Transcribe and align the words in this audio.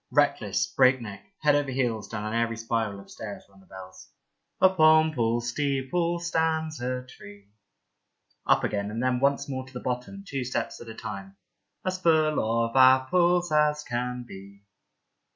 Reckless, 0.09 0.65
breakneck, 0.65 1.25
head 1.43 1.53
over 1.53 1.69
heels 1.69 2.07
down 2.07 2.23
an 2.25 2.33
airy 2.33 2.57
spiral 2.57 2.99
of 2.99 3.11
stairs 3.11 3.43
run 3.47 3.59
the 3.59 3.67
bells." 3.67 4.09
Upon 4.59 5.13
Paul's 5.13 5.49
steeple 5.51 6.17
stands 6.17 6.81
a 6.81 7.05
tree." 7.05 7.51
Up 8.47 8.63
again 8.63 8.89
and 8.89 9.03
then 9.03 9.19
once 9.19 9.47
more 9.47 9.63
to 9.67 9.73
the 9.73 9.79
bottom, 9.79 10.23
two 10.27 10.43
steps 10.43 10.81
at 10.81 10.89
a 10.89 10.95
time." 10.95 11.35
As 11.85 11.99
full 11.99 12.39
of 12.65 12.75
apples 12.75 13.51
as 13.51 13.83
can 13.83 14.25
be." 14.27 14.63